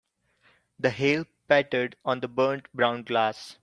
The 0.79 0.89
hail 0.89 1.27
pattered 1.47 1.95
on 2.03 2.21
the 2.21 2.27
burnt 2.27 2.65
brown 2.73 3.03
grass. 3.03 3.59